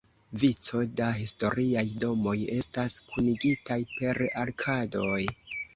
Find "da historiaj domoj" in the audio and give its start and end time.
1.01-2.35